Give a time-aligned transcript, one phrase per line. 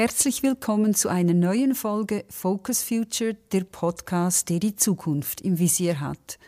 [0.00, 6.00] Herzlich willkommen zu einer neuen Folge Focus Future, der Podcast, der die Zukunft im Visier
[6.00, 6.38] hat.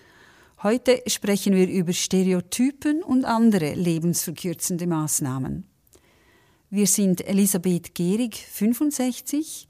[0.63, 5.67] Heute sprechen wir über Stereotypen und andere lebensverkürzende Maßnahmen.
[6.71, 9.69] Wir sind Elisabeth Gehrig, 65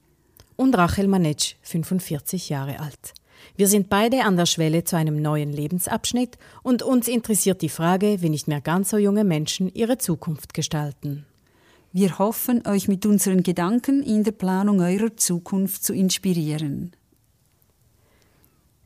[0.55, 3.15] und Rachel Manetsch, 45 Jahre alt.
[3.57, 8.23] Wir sind beide an der Schwelle zu einem neuen Lebensabschnitt und uns interessiert die Frage,
[8.23, 11.27] wie nicht mehr ganz so junge Menschen ihre Zukunft gestalten.
[11.95, 16.93] Wir hoffen, euch mit unseren Gedanken in der Planung eurer Zukunft zu inspirieren.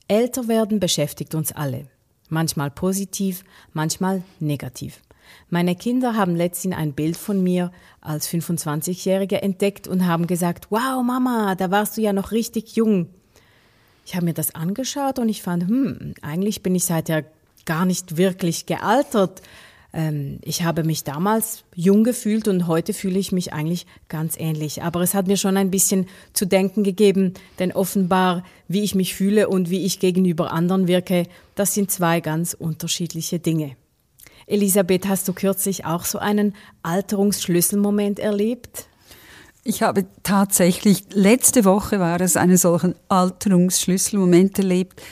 [0.09, 1.87] Älter werden beschäftigt uns alle.
[2.31, 5.01] Manchmal positiv, manchmal negativ.
[5.51, 11.01] Meine Kinder haben letztens ein Bild von mir als 25-Jährige entdeckt und haben gesagt, wow
[11.05, 13.09] Mama, da warst du ja noch richtig jung.
[14.05, 17.25] Ich habe mir das angeschaut und ich fand, hm, eigentlich bin ich seither
[17.65, 19.43] gar nicht wirklich gealtert.
[19.97, 24.83] Ähm, ich habe mich damals jung gefühlt und heute fühle ich mich eigentlich ganz ähnlich.
[24.83, 29.15] Aber es hat mir schon ein bisschen zu denken gegeben, denn offenbar, wie ich mich
[29.15, 33.75] fühle und wie ich gegenüber anderen wirke, das sind zwei ganz unterschiedliche Dinge.
[34.47, 38.87] Elisabeth, hast du kürzlich auch so einen Alterungsschlüsselmoment erlebt?
[39.65, 45.03] Ich habe tatsächlich, letzte Woche war es einen solchen Alterungsschlüsselmoment erlebt.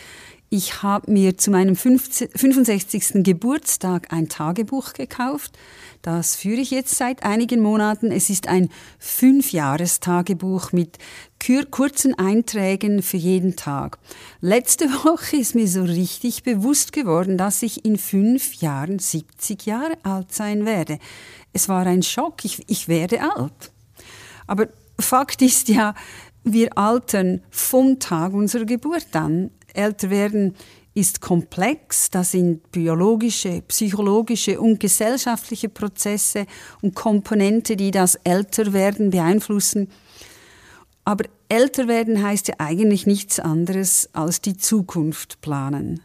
[0.57, 3.25] Ich habe mir zu meinem 65.
[3.25, 5.59] Geburtstag ein Tagebuch gekauft.
[6.01, 8.13] Das führe ich jetzt seit einigen Monaten.
[8.13, 8.69] Es ist ein
[9.01, 10.99] Fünfjahrestagebuch mit
[11.73, 13.99] kurzen Einträgen für jeden Tag.
[14.41, 19.99] Letzte Woche ist mir so richtig bewusst geworden, dass ich in fünf Jahren 70 Jahre
[20.05, 21.01] alt sein werde.
[21.53, 22.45] Es war ein Schock.
[22.45, 23.73] Ich, ich werde alt.
[24.47, 24.69] Aber
[25.01, 25.97] Fakt ist ja,
[26.45, 29.51] wir altern vom Tag unserer Geburt an.
[29.75, 30.55] Älter werden
[30.95, 32.11] ist komplex.
[32.11, 36.47] Da sind biologische, psychologische und gesellschaftliche Prozesse
[36.81, 39.91] und Komponente, die das Älterwerden beeinflussen.
[41.05, 46.01] Aber älter werden heißt ja eigentlich nichts anderes als die Zukunft planen.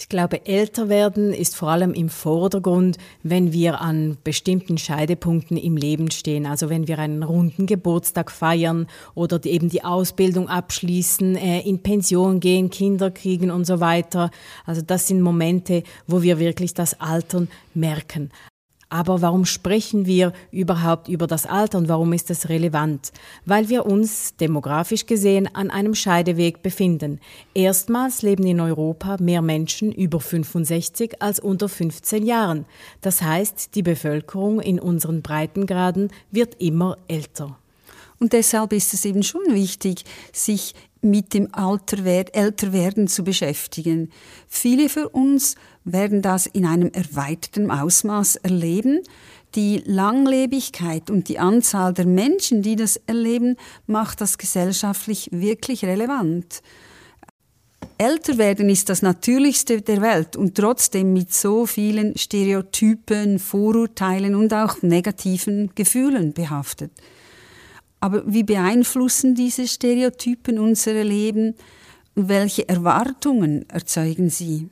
[0.00, 5.76] Ich glaube, älter werden ist vor allem im Vordergrund, wenn wir an bestimmten Scheidepunkten im
[5.76, 6.46] Leben stehen.
[6.46, 12.40] Also wenn wir einen runden Geburtstag feiern oder eben die Ausbildung abschließen, äh, in Pension
[12.40, 14.30] gehen, Kinder kriegen und so weiter.
[14.64, 18.30] Also das sind Momente, wo wir wirklich das Altern merken.
[18.90, 23.12] Aber warum sprechen wir überhaupt über das Alter und warum ist das relevant?
[23.46, 27.20] Weil wir uns demografisch gesehen an einem Scheideweg befinden.
[27.54, 32.66] Erstmals leben in Europa mehr Menschen über 65 als unter 15 Jahren.
[33.00, 37.59] Das heißt, die Bevölkerung in unseren Breitengraden wird immer älter.
[38.20, 44.10] Und deshalb ist es eben schon wichtig, sich mit dem Alter, Älterwerden zu beschäftigen.
[44.46, 45.54] Viele für uns
[45.84, 49.00] werden das in einem erweiterten Ausmaß erleben.
[49.54, 56.62] Die Langlebigkeit und die Anzahl der Menschen, die das erleben, macht das gesellschaftlich wirklich relevant.
[57.96, 64.52] Älter werden ist das Natürlichste der Welt und trotzdem mit so vielen Stereotypen, Vorurteilen und
[64.52, 66.92] auch negativen Gefühlen behaftet.
[68.00, 71.54] Aber wie beeinflussen diese Stereotypen unser Leben?
[72.14, 74.68] Welche Erwartungen erzeugen sie?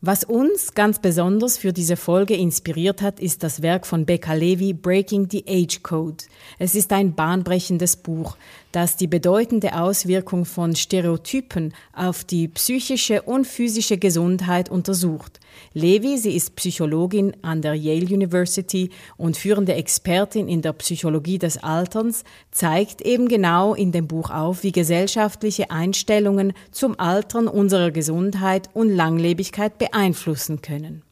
[0.00, 4.72] Was uns ganz besonders für diese Folge inspiriert hat, ist das Werk von Becca Levy
[4.72, 6.24] Breaking the Age Code.
[6.60, 8.36] Es ist ein bahnbrechendes Buch,
[8.72, 15.40] das die bedeutende Auswirkung von Stereotypen auf die psychische und physische Gesundheit untersucht.
[15.72, 21.58] Levi, sie ist Psychologin an der Yale University und führende Expertin in der Psychologie des
[21.62, 28.68] Alterns, zeigt eben genau in dem Buch auf, wie gesellschaftliche Einstellungen zum Altern unserer Gesundheit
[28.74, 31.02] und Langlebigkeit beeinflussen können.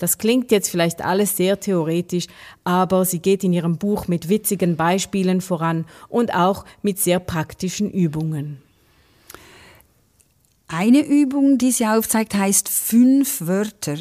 [0.00, 2.26] Das klingt jetzt vielleicht alles sehr theoretisch,
[2.64, 7.90] aber sie geht in ihrem Buch mit witzigen Beispielen voran und auch mit sehr praktischen
[7.90, 8.62] Übungen.
[10.68, 13.98] Eine Übung, die sie aufzeigt, heißt fünf Wörter.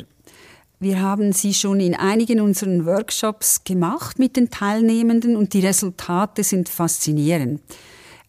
[0.80, 6.46] Wir haben sie schon in einigen unseren Workshops gemacht mit den Teilnehmenden und die Resultate
[6.46, 7.60] sind faszinierend.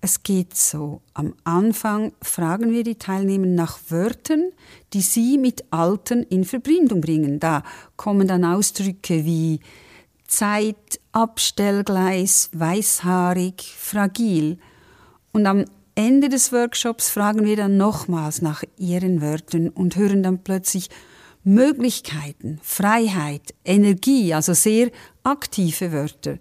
[0.03, 1.03] Es geht so.
[1.13, 4.51] Am Anfang fragen wir die Teilnehmer nach Wörtern,
[4.95, 7.39] die sie mit Altern in Verbindung bringen.
[7.39, 7.63] Da
[7.97, 9.61] kommen dann Ausdrücke wie
[10.27, 14.59] Zeit, Abstellgleis, weißhaarig, fragil.
[15.33, 20.43] Und am Ende des Workshops fragen wir dann nochmals nach ihren Wörtern und hören dann
[20.43, 20.89] plötzlich
[21.45, 24.91] Möglichkeiten, Freiheit, Energie, also sehr
[25.25, 26.39] aktive Wörter.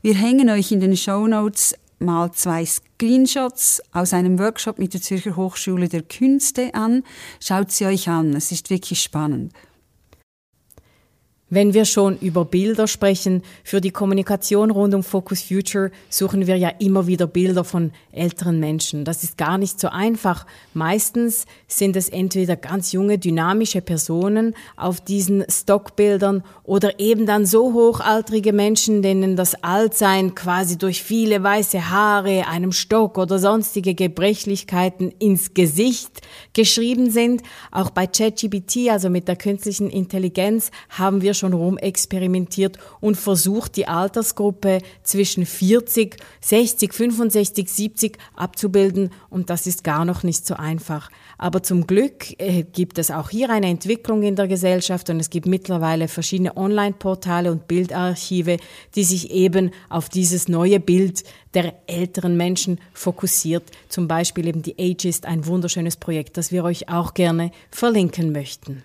[0.00, 1.74] Wir hängen euch in den Show Notes
[2.04, 7.02] mal zwei Screenshots aus einem Workshop mit der Zürcher Hochschule der Künste an.
[7.40, 9.52] Schaut sie euch an, es ist wirklich spannend.
[11.54, 16.56] Wenn wir schon über Bilder sprechen, für die Kommunikation rund um Focus Future suchen wir
[16.56, 19.04] ja immer wieder Bilder von älteren Menschen.
[19.04, 20.46] Das ist gar nicht so einfach.
[20.72, 27.72] Meistens sind es entweder ganz junge, dynamische Personen auf diesen Stockbildern oder eben dann so
[27.72, 35.12] hochaltrige Menschen, denen das Altsein quasi durch viele weiße Haare, einem Stock oder sonstige Gebrechlichkeiten
[35.20, 36.20] ins Gesicht
[36.52, 37.42] geschrieben sind.
[37.70, 43.76] Auch bei ChatGPT, also mit der künstlichen Intelligenz, haben wir schon schon rumexperimentiert und versucht,
[43.76, 49.10] die Altersgruppe zwischen 40, 60, 65, 70 abzubilden.
[49.28, 51.10] Und das ist gar noch nicht so einfach.
[51.36, 55.28] Aber zum Glück äh, gibt es auch hier eine Entwicklung in der Gesellschaft und es
[55.28, 58.56] gibt mittlerweile verschiedene Online-Portale und Bildarchive,
[58.94, 63.64] die sich eben auf dieses neue Bild der älteren Menschen fokussiert.
[63.90, 68.82] Zum Beispiel eben die Ageist, ein wunderschönes Projekt, das wir euch auch gerne verlinken möchten.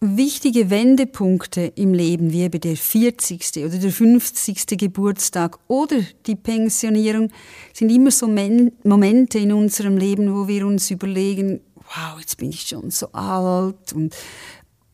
[0.00, 3.64] Wichtige Wendepunkte im Leben, wie eben der 40.
[3.64, 4.78] oder der 50.
[4.78, 7.32] Geburtstag oder die Pensionierung,
[7.72, 12.60] sind immer so Momente in unserem Leben, wo wir uns überlegen, wow, jetzt bin ich
[12.60, 14.14] schon so alt und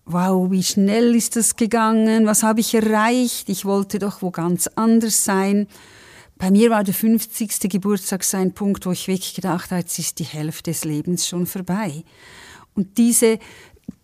[0.07, 4.69] wow, wie schnell ist das gegangen, was habe ich erreicht, ich wollte doch wo ganz
[4.75, 5.67] anders sein.
[6.39, 7.69] Bei mir war der 50.
[7.69, 11.29] Geburtstag so ein Punkt, wo ich wirklich gedacht habe, jetzt ist die Hälfte des Lebens
[11.29, 12.05] schon vorbei.
[12.75, 13.39] Und diese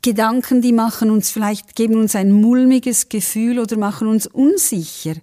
[0.02, 5.14] Gedanken, die machen uns vielleicht, geben uns ein mulmiges Gefühl oder machen uns unsicher.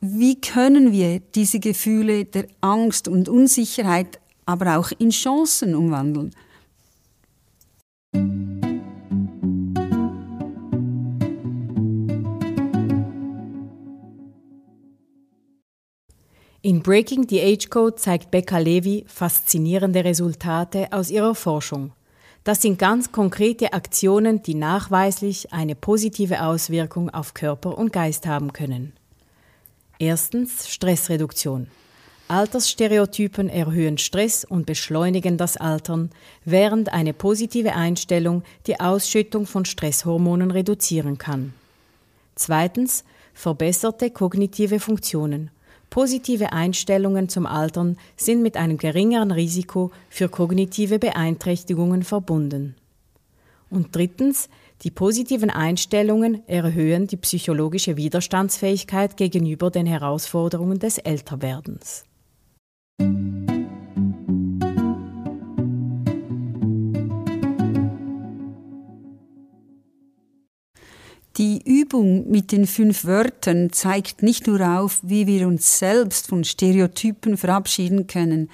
[0.00, 6.34] Wie können wir diese Gefühle der Angst und Unsicherheit aber auch in Chancen umwandeln?
[16.62, 21.92] In Breaking the Age Code zeigt Becca Levy faszinierende Resultate aus ihrer Forschung.
[22.44, 28.52] Das sind ganz konkrete Aktionen, die nachweislich eine positive Auswirkung auf Körper und Geist haben
[28.52, 28.92] können.
[29.98, 31.68] Erstens Stressreduktion.
[32.28, 36.10] Altersstereotypen erhöhen Stress und beschleunigen das Altern,
[36.44, 41.54] während eine positive Einstellung die Ausschüttung von Stresshormonen reduzieren kann.
[42.34, 45.50] Zweitens verbesserte kognitive Funktionen.
[45.94, 52.74] Positive Einstellungen zum Altern sind mit einem geringeren Risiko für kognitive Beeinträchtigungen verbunden.
[53.70, 54.48] Und drittens,
[54.82, 62.02] die positiven Einstellungen erhöhen die psychologische Widerstandsfähigkeit gegenüber den Herausforderungen des Älterwerdens.
[71.36, 76.44] Die Übung mit den fünf Wörtern zeigt nicht nur auf, wie wir uns selbst von
[76.44, 78.48] Stereotypen verabschieden können.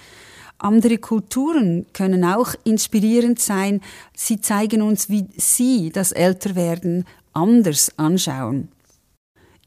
[0.57, 3.83] Andere Kulturen können auch inspirierend sein.
[4.17, 7.05] Sie zeigen uns, wie sie das Älterwerden
[7.35, 8.69] anders anschauen.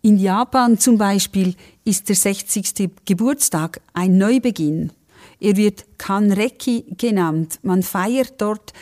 [0.02, 1.56] In Japan zum Beispiel
[1.86, 2.90] ist der 60.
[3.06, 4.92] Geburtstag ein Neubeginn.
[5.40, 7.60] Er wird Kanreki genannt.
[7.62, 8.74] Man feiert dort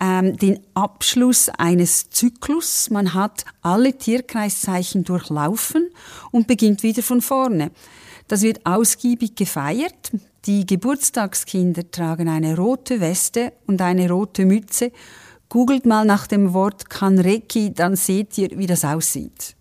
[0.00, 2.90] ähm, den Abschluss eines Zyklus.
[2.90, 5.90] Man hat alle Tierkreiszeichen durchlaufen
[6.30, 7.70] und beginnt wieder von vorne.
[8.28, 10.12] Das wird ausgiebig gefeiert.
[10.46, 14.92] Die Geburtstagskinder tragen eine rote Weste und eine rote Mütze.
[15.48, 19.54] Googelt mal nach dem Wort Kanreki, dann seht ihr, wie das aussieht.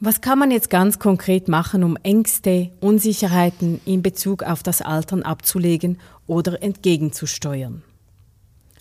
[0.00, 5.22] Was kann man jetzt ganz konkret machen, um Ängste, Unsicherheiten in Bezug auf das Altern
[5.22, 7.82] abzulegen oder entgegenzusteuern?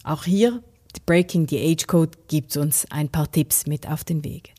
[0.05, 0.61] Auch hier,
[1.07, 4.53] Breaking the Age Code, gibt uns ein paar Tipps mit auf den Weg.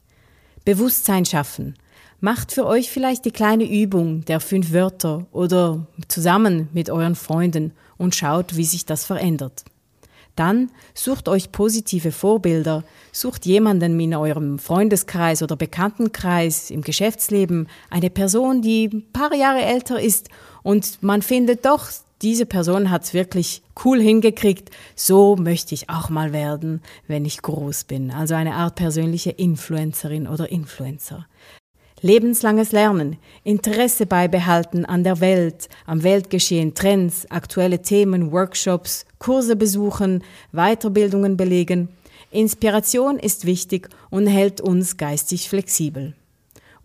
[0.64, 1.76] Bewusstsein schaffen.
[2.20, 7.72] Macht für euch vielleicht die kleine Übung der fünf Wörter oder zusammen mit euren Freunden
[7.96, 9.64] und schaut, wie sich das verändert.
[10.34, 18.10] Dann sucht euch positive Vorbilder, sucht jemanden in eurem Freundeskreis oder Bekanntenkreis, im Geschäftsleben, eine
[18.10, 20.28] Person, die ein paar Jahre älter ist
[20.64, 21.88] und man findet doch
[22.23, 27.42] diese Person hat es wirklich cool hingekriegt, so möchte ich auch mal werden, wenn ich
[27.42, 28.11] groß bin.
[28.11, 31.26] Also eine Art persönliche Influencerin oder Influencer.
[32.02, 40.23] Lebenslanges Lernen, Interesse beibehalten an der Welt, am Weltgeschehen, Trends, aktuelle Themen, Workshops, Kurse besuchen,
[40.52, 41.88] Weiterbildungen belegen.
[42.30, 46.14] Inspiration ist wichtig und hält uns geistig flexibel.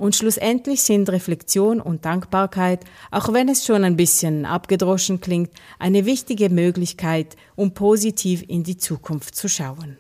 [0.01, 6.07] Und schlussendlich sind Reflexion und Dankbarkeit, auch wenn es schon ein bisschen abgedroschen klingt, eine
[6.07, 9.97] wichtige Möglichkeit, um positiv in die Zukunft zu schauen.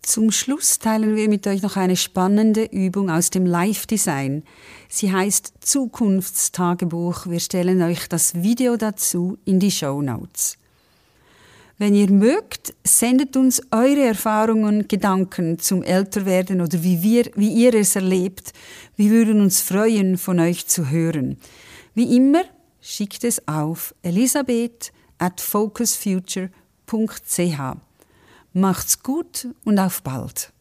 [0.00, 4.44] Zum Schluss teilen wir mit euch noch eine spannende Übung aus dem Live-Design.
[4.88, 7.26] Sie heißt Zukunftstagebuch.
[7.26, 10.56] Wir stellen euch das Video dazu in die Show Notes.
[11.78, 17.74] Wenn ihr mögt, sendet uns eure Erfahrungen, Gedanken zum Älterwerden oder wie, wir, wie ihr
[17.74, 18.54] es erlebt.
[18.96, 21.36] Wir würden uns freuen, von euch zu hören.
[21.94, 22.44] Wie immer,
[22.80, 26.50] schickt es auf elisabeth at focusfuture.ch.
[28.54, 30.52] Macht's gut und auf bald.